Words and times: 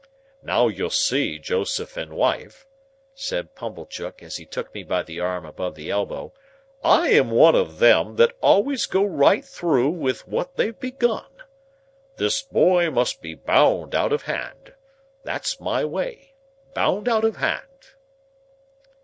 "Now 0.41 0.67
you 0.67 0.89
see, 0.89 1.37
Joseph 1.37 1.95
and 1.95 2.13
wife," 2.13 2.65
said 3.13 3.53
Pumblechook, 3.53 4.23
as 4.23 4.37
he 4.37 4.47
took 4.47 4.73
me 4.73 4.81
by 4.81 5.03
the 5.03 5.19
arm 5.19 5.45
above 5.45 5.75
the 5.75 5.91
elbow, 5.91 6.33
"I 6.83 7.09
am 7.09 7.29
one 7.29 7.53
of 7.53 7.77
them 7.77 8.15
that 8.15 8.35
always 8.41 8.87
go 8.87 9.03
right 9.05 9.45
through 9.45 9.91
with 9.91 10.27
what 10.27 10.55
they've 10.55 10.79
begun. 10.79 11.27
This 12.15 12.41
boy 12.41 12.89
must 12.89 13.21
be 13.21 13.35
bound, 13.35 13.93
out 13.93 14.11
of 14.11 14.23
hand. 14.23 14.73
That's 15.23 15.59
my 15.59 15.85
way. 15.85 16.33
Bound 16.73 17.07
out 17.07 17.23
of 17.23 17.35
hand." 17.35 17.91